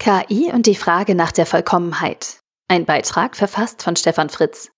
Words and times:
KI 0.00 0.50
und 0.50 0.64
die 0.64 0.76
Frage 0.76 1.14
nach 1.14 1.30
der 1.30 1.44
Vollkommenheit. 1.44 2.40
Ein 2.68 2.86
Beitrag 2.86 3.36
verfasst 3.36 3.82
von 3.82 3.96
Stefan 3.96 4.30
Fritz. 4.30 4.70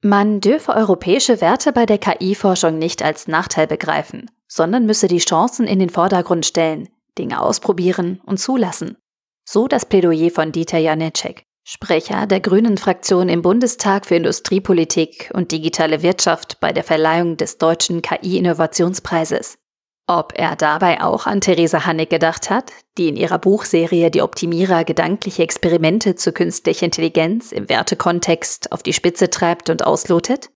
Man 0.00 0.40
dürfe 0.40 0.72
europäische 0.72 1.42
Werte 1.42 1.70
bei 1.70 1.84
der 1.84 1.98
KI-Forschung 1.98 2.78
nicht 2.78 3.02
als 3.02 3.28
Nachteil 3.28 3.66
begreifen, 3.66 4.30
sondern 4.48 4.86
müsse 4.86 5.06
die 5.06 5.18
Chancen 5.18 5.66
in 5.66 5.78
den 5.78 5.90
Vordergrund 5.90 6.46
stellen, 6.46 6.88
Dinge 7.18 7.42
ausprobieren 7.42 8.22
und 8.24 8.38
zulassen. 8.38 8.96
So 9.44 9.68
das 9.68 9.84
Plädoyer 9.84 10.30
von 10.30 10.50
Dieter 10.50 10.78
Janecek, 10.78 11.42
Sprecher 11.62 12.26
der 12.26 12.40
Grünen 12.40 12.78
Fraktion 12.78 13.28
im 13.28 13.42
Bundestag 13.42 14.06
für 14.06 14.14
Industriepolitik 14.14 15.30
und 15.34 15.52
digitale 15.52 16.00
Wirtschaft 16.02 16.58
bei 16.60 16.72
der 16.72 16.84
Verleihung 16.84 17.36
des 17.36 17.58
deutschen 17.58 18.00
KI-Innovationspreises. 18.00 19.58
Ob 20.06 20.32
er 20.34 20.56
dabei 20.56 21.02
auch 21.02 21.26
an 21.26 21.40
Theresa 21.40 21.86
Hannig 21.86 22.10
gedacht 22.10 22.50
hat, 22.50 22.72
die 22.98 23.08
in 23.08 23.16
ihrer 23.16 23.38
Buchserie 23.38 24.10
Die 24.10 24.22
Optimierer 24.22 24.84
gedankliche 24.84 25.42
Experimente 25.42 26.16
zu 26.16 26.32
künstlicher 26.32 26.86
Intelligenz 26.86 27.52
im 27.52 27.68
Wertekontext 27.68 28.72
auf 28.72 28.82
die 28.82 28.92
Spitze 28.92 29.30
treibt 29.30 29.70
und 29.70 29.86
auslotet? 29.86 30.50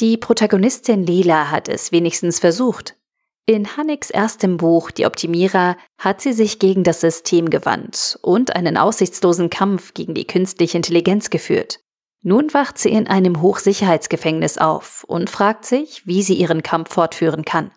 Die 0.00 0.16
Protagonistin 0.16 1.04
Lila 1.04 1.50
hat 1.50 1.68
es 1.68 1.92
wenigstens 1.92 2.40
versucht. 2.40 2.96
In 3.44 3.76
Hannigs 3.76 4.10
erstem 4.10 4.56
Buch 4.56 4.90
Die 4.90 5.04
Optimierer 5.04 5.76
hat 5.98 6.20
sie 6.20 6.32
sich 6.32 6.58
gegen 6.58 6.84
das 6.84 7.00
System 7.00 7.50
gewandt 7.50 8.18
und 8.22 8.54
einen 8.54 8.76
aussichtslosen 8.76 9.50
Kampf 9.50 9.94
gegen 9.94 10.14
die 10.14 10.26
künstliche 10.26 10.76
Intelligenz 10.76 11.28
geführt. 11.28 11.80
Nun 12.22 12.54
wacht 12.54 12.78
sie 12.78 12.90
in 12.90 13.08
einem 13.08 13.42
Hochsicherheitsgefängnis 13.42 14.58
auf 14.58 15.04
und 15.08 15.28
fragt 15.28 15.64
sich, 15.64 16.06
wie 16.06 16.22
sie 16.22 16.34
ihren 16.34 16.62
Kampf 16.62 16.94
fortführen 16.94 17.44
kann. 17.44 17.72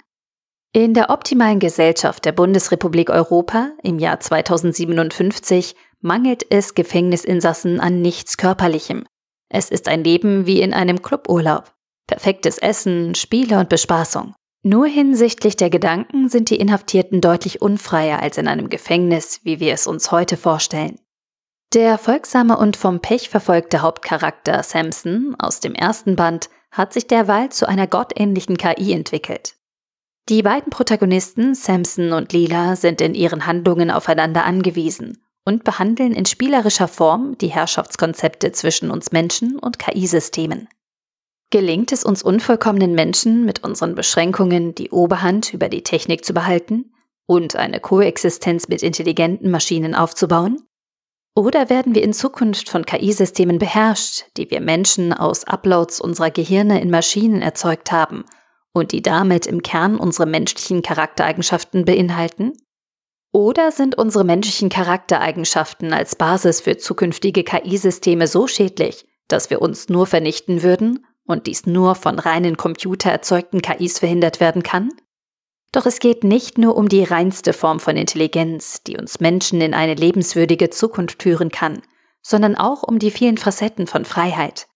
In 0.76 0.94
der 0.94 1.10
optimalen 1.10 1.60
Gesellschaft 1.62 2.26
der 2.26 2.34
Bundesrepublik 2.34 3.10
Europa 3.10 3.70
im 3.82 3.98
Jahr 3.98 4.20
2057 4.20 5.74
mangelt 6.02 6.46
es 6.50 6.76
Gefängnisinsassen 6.76 7.80
an 7.80 8.02
nichts 8.02 8.36
Körperlichem. 8.36 9.06
Es 9.48 9.70
ist 9.70 9.88
ein 9.88 10.04
Leben 10.04 10.46
wie 10.48 10.60
in 10.60 10.74
einem 10.74 11.02
Cluburlaub. 11.02 11.72
Perfektes 12.08 12.58
Essen, 12.58 13.16
Spiele 13.16 13.58
und 13.58 13.70
Bespaßung. 13.70 14.36
Nur 14.64 14.86
hinsichtlich 14.86 15.56
der 15.56 15.70
Gedanken 15.70 16.28
sind 16.28 16.50
die 16.50 16.58
Inhaftierten 16.58 17.22
deutlich 17.22 17.62
unfreier 17.62 18.22
als 18.22 18.38
in 18.38 18.50
einem 18.50 18.68
Gefängnis, 18.68 19.40
wie 19.44 19.62
wir 19.62 19.74
es 19.74 19.88
uns 19.88 20.12
heute 20.12 20.36
vorstellen. 20.36 21.00
Der 21.74 21.98
folgsame 21.98 22.58
und 22.58 22.76
vom 22.76 23.00
Pech 23.00 23.30
verfolgte 23.30 23.82
Hauptcharakter 23.82 24.62
Samson 24.62 25.38
aus 25.40 25.62
dem 25.62 25.74
ersten 25.74 26.18
Band 26.18 26.50
hat 26.70 26.92
sich 26.92 27.08
derweil 27.08 27.48
zu 27.48 27.66
einer 27.66 27.88
gottähnlichen 27.88 28.58
KI 28.58 28.92
entwickelt. 28.92 29.56
Die 30.28 30.42
beiden 30.42 30.72
Protagonisten, 30.72 31.54
Samson 31.54 32.12
und 32.12 32.34
Lila, 32.34 32.76
sind 32.76 33.00
in 33.00 33.14
ihren 33.14 33.46
Handlungen 33.46 33.92
aufeinander 33.92 34.44
angewiesen 34.44 35.24
und 35.46 35.64
behandeln 35.64 36.14
in 36.14 36.26
spielerischer 36.26 36.88
Form 36.88 37.38
die 37.38 37.50
Herrschaftskonzepte 37.50 38.52
zwischen 38.52 38.90
uns 38.90 39.12
Menschen 39.12 39.60
und 39.60 39.78
KI-Systemen. 39.78 40.68
Gelingt 41.52 41.92
es 41.92 42.04
uns 42.04 42.24
unvollkommenen 42.24 42.94
Menschen 42.94 43.46
mit 43.46 43.64
unseren 43.64 43.94
Beschränkungen 43.94 44.74
die 44.74 44.90
Oberhand 44.90 45.54
über 45.54 45.70
die 45.70 45.84
Technik 45.84 46.26
zu 46.26 46.34
behalten 46.34 46.92
und 47.28 47.56
eine 47.56 47.80
Koexistenz 47.80 48.68
mit 48.68 48.82
intelligenten 48.82 49.52
Maschinen 49.52 49.94
aufzubauen? 49.94 50.58
Oder 51.36 51.70
werden 51.70 51.94
wir 51.94 52.02
in 52.02 52.14
Zukunft 52.14 52.70
von 52.70 52.84
KI-Systemen 52.84 53.60
beherrscht, 53.60 54.24
die 54.38 54.50
wir 54.50 54.60
Menschen 54.60 55.14
aus 55.14 55.44
Uploads 55.44 56.02
unserer 56.02 56.32
Gehirne 56.32 56.82
in 56.82 56.90
Maschinen 56.90 57.44
erzeugt 57.44 57.92
haben 57.92 58.26
und 58.76 58.92
die 58.92 59.02
damit 59.02 59.48
im 59.48 59.62
Kern 59.62 59.96
unsere 59.96 60.28
menschlichen 60.28 60.82
Charaktereigenschaften 60.82 61.86
beinhalten? 61.86 62.52
Oder 63.32 63.72
sind 63.72 63.98
unsere 63.98 64.26
menschlichen 64.26 64.70
Charaktereigenschaften 64.70 65.94
als 65.94 66.16
Basis 66.16 66.60
für 66.62 66.78
zukünftige 66.78 67.44
KI-Systeme 67.44 68.28
so 68.28 68.48
schädlich, 68.48 69.06
dass 69.30 69.50
wir 69.50 69.62
uns 69.62 69.88
nur 69.88 70.08
vernichten 70.08 70.62
würden 70.62 71.06
und 71.26 71.48
dies 71.48 71.66
nur 71.66 71.96
von 71.96 72.20
reinen 72.20 72.58
computererzeugten 72.58 73.62
KIs 73.62 74.00
verhindert 74.00 74.42
werden 74.42 74.62
kann? 74.62 74.92
Doch 75.72 75.86
es 75.86 76.00
geht 76.00 76.26
nicht 76.26 76.58
nur 76.58 76.76
um 76.76 76.90
die 76.90 77.04
reinste 77.04 77.54
Form 77.54 77.80
von 77.80 77.96
Intelligenz, 77.96 78.84
die 78.84 78.98
uns 78.98 79.22
Menschen 79.22 79.62
in 79.62 79.74
eine 79.74 79.96
lebenswürdige 79.96 80.70
Zukunft 80.70 81.24
führen 81.24 81.50
kann, 81.50 81.82
sondern 82.22 82.56
auch 82.56 82.84
um 82.84 83.00
die 83.00 83.12
vielen 83.12 83.38
Facetten 83.38 83.88
von 83.88 84.04
Freiheit. 84.04 84.68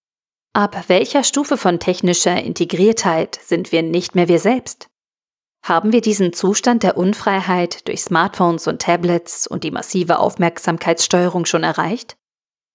Ab 0.52 0.88
welcher 0.88 1.22
Stufe 1.22 1.56
von 1.56 1.78
technischer 1.78 2.42
Integriertheit 2.42 3.38
sind 3.40 3.70
wir 3.70 3.84
nicht 3.84 4.16
mehr 4.16 4.26
wir 4.26 4.40
selbst? 4.40 4.88
Haben 5.64 5.92
wir 5.92 6.00
diesen 6.00 6.32
Zustand 6.32 6.82
der 6.82 6.96
Unfreiheit 6.96 7.86
durch 7.86 8.02
Smartphones 8.02 8.66
und 8.66 8.82
Tablets 8.82 9.46
und 9.46 9.62
die 9.62 9.70
massive 9.70 10.18
Aufmerksamkeitssteuerung 10.18 11.44
schon 11.44 11.62
erreicht? 11.62 12.16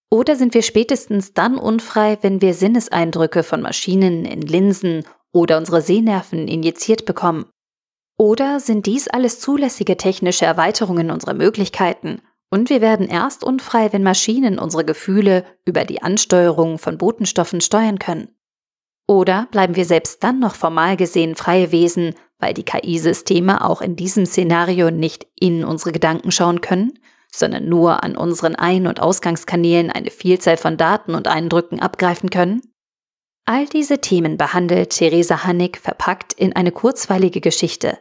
Oder 0.09 0.37
sind 0.37 0.53
wir 0.53 0.61
spätestens 0.61 1.33
dann 1.33 1.57
unfrei, 1.57 2.17
wenn 2.21 2.41
wir 2.41 2.53
Sinneseindrücke 2.53 3.43
von 3.43 3.61
Maschinen 3.61 4.23
in 4.23 4.41
Linsen 4.41 5.03
oder 5.33 5.57
unsere 5.57 5.81
Sehnerven 5.81 6.47
injiziert 6.47 7.05
bekommen? 7.05 7.45
Oder 8.17 8.61
sind 8.61 8.85
dies 8.85 9.09
alles 9.09 9.41
zulässige 9.41 9.97
technische 9.97 10.45
Erweiterungen 10.45 11.11
unserer 11.11 11.33
Möglichkeiten 11.33 12.21
und 12.55 12.69
wir 12.69 12.79
werden 12.79 13.09
erst 13.09 13.43
unfrei, 13.43 13.91
wenn 13.91 14.01
Maschinen 14.01 14.59
unsere 14.59 14.85
Gefühle 14.85 15.43
über 15.65 15.83
die 15.83 16.01
Ansteuerung 16.01 16.77
von 16.77 16.97
Botenstoffen 16.97 17.59
steuern 17.59 17.99
können. 17.99 18.29
Oder 19.09 19.49
bleiben 19.51 19.75
wir 19.75 19.83
selbst 19.83 20.23
dann 20.23 20.39
noch 20.39 20.55
formal 20.55 20.95
gesehen 20.95 21.35
freie 21.35 21.73
Wesen, 21.73 22.15
weil 22.39 22.53
die 22.53 22.63
KI-Systeme 22.63 23.61
auch 23.61 23.81
in 23.81 23.97
diesem 23.97 24.25
Szenario 24.25 24.89
nicht 24.89 25.27
in 25.37 25.65
unsere 25.65 25.91
Gedanken 25.91 26.31
schauen 26.31 26.61
können, 26.61 26.97
sondern 27.29 27.67
nur 27.67 28.05
an 28.05 28.15
unseren 28.15 28.55
Ein- 28.55 28.87
und 28.87 29.01
Ausgangskanälen 29.01 29.91
eine 29.91 30.09
Vielzahl 30.09 30.55
von 30.55 30.77
Daten 30.77 31.13
und 31.13 31.27
Eindrücken 31.27 31.81
abgreifen 31.81 32.29
können? 32.29 32.61
All 33.43 33.65
diese 33.65 33.99
Themen 33.99 34.37
behandelt 34.37 34.91
Theresa 34.91 35.43
Hannig 35.43 35.75
verpackt 35.75 36.31
in 36.31 36.55
eine 36.55 36.71
kurzweilige 36.71 37.41
Geschichte, 37.41 37.97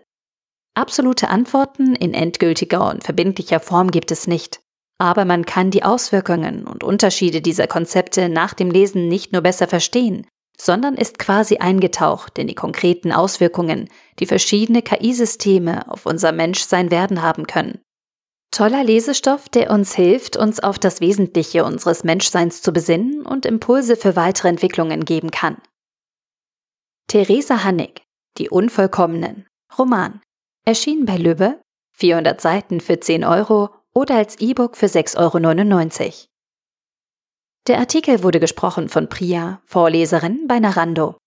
Absolute 0.74 1.28
Antworten 1.28 1.94
in 1.94 2.14
endgültiger 2.14 2.90
und 2.90 3.04
verbindlicher 3.04 3.60
Form 3.60 3.90
gibt 3.90 4.10
es 4.10 4.26
nicht. 4.26 4.60
Aber 4.98 5.24
man 5.24 5.46
kann 5.46 5.70
die 5.70 5.84
Auswirkungen 5.84 6.66
und 6.66 6.82
Unterschiede 6.82 7.40
dieser 7.40 7.66
Konzepte 7.66 8.28
nach 8.28 8.54
dem 8.54 8.70
Lesen 8.70 9.08
nicht 9.08 9.32
nur 9.32 9.42
besser 9.42 9.68
verstehen, 9.68 10.26
sondern 10.56 10.94
ist 10.94 11.18
quasi 11.18 11.58
eingetaucht 11.58 12.38
in 12.38 12.46
die 12.46 12.54
konkreten 12.54 13.12
Auswirkungen, 13.12 13.88
die 14.18 14.26
verschiedene 14.26 14.82
KI-Systeme 14.82 15.90
auf 15.90 16.06
unser 16.06 16.32
Menschsein 16.32 16.90
werden 16.90 17.22
haben 17.22 17.46
können. 17.46 17.80
Toller 18.50 18.84
Lesestoff, 18.84 19.48
der 19.48 19.70
uns 19.70 19.94
hilft, 19.94 20.36
uns 20.36 20.60
auf 20.60 20.78
das 20.78 21.00
Wesentliche 21.00 21.64
unseres 21.64 22.04
Menschseins 22.04 22.62
zu 22.62 22.72
besinnen 22.72 23.26
und 23.26 23.46
Impulse 23.46 23.96
für 23.96 24.14
weitere 24.14 24.48
Entwicklungen 24.48 25.04
geben 25.04 25.32
kann. 25.32 25.60
Theresa 27.08 27.64
Hannig, 27.64 28.02
Die 28.38 28.50
Unvollkommenen, 28.50 29.46
Roman, 29.76 30.20
Erschien 30.66 31.04
bei 31.04 31.18
Lübbe, 31.18 31.60
400 31.92 32.40
Seiten 32.40 32.80
für 32.80 32.98
10 32.98 33.22
Euro 33.22 33.68
oder 33.92 34.16
als 34.16 34.40
E-Book 34.40 34.78
für 34.78 34.86
6,99 34.86 36.00
Euro. 36.00 36.12
Der 37.66 37.78
Artikel 37.78 38.22
wurde 38.22 38.40
gesprochen 38.40 38.88
von 38.88 39.10
Priya, 39.10 39.60
Vorleserin 39.66 40.46
bei 40.48 40.60
Narando. 40.60 41.18